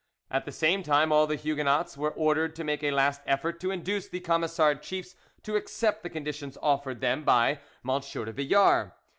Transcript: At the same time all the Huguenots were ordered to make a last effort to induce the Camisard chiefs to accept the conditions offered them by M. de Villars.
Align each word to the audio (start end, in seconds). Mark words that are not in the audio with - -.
At 0.31 0.45
the 0.45 0.51
same 0.51 0.81
time 0.81 1.11
all 1.11 1.27
the 1.27 1.35
Huguenots 1.35 1.95
were 1.95 2.09
ordered 2.09 2.55
to 2.55 2.63
make 2.63 2.81
a 2.81 2.89
last 2.89 3.21
effort 3.27 3.59
to 3.59 3.69
induce 3.69 4.07
the 4.09 4.19
Camisard 4.19 4.81
chiefs 4.81 5.15
to 5.43 5.55
accept 5.55 6.01
the 6.01 6.09
conditions 6.09 6.57
offered 6.59 7.01
them 7.01 7.23
by 7.23 7.59
M. 7.87 8.01
de 8.01 8.31
Villars. 8.33 8.91